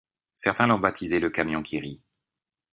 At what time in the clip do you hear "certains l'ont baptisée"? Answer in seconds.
0.33-1.19